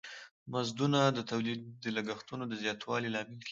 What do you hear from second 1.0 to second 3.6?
د تولید د لګښتونو د زیاتوالی لامل کیږی.